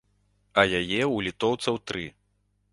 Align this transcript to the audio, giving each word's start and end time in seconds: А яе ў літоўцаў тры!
А 0.61 0.63
яе 0.63 0.79
ў 0.79 1.17
літоўцаў 1.29 1.75
тры! 1.91 2.05